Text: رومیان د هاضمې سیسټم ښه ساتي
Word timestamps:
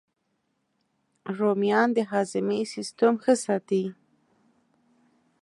رومیان 1.37 1.89
د 1.97 1.99
هاضمې 2.11 2.59
سیسټم 2.73 3.13
ښه 3.23 3.33
ساتي 3.45 3.83